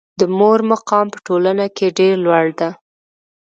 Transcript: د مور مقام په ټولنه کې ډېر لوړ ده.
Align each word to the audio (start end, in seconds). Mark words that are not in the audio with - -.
د 0.19 0.21
مور 0.37 0.59
مقام 0.71 1.05
په 1.13 1.19
ټولنه 1.27 1.65
کې 1.77 1.87
ډېر 1.97 2.13
لوړ 2.25 2.45
ده. 2.59 2.69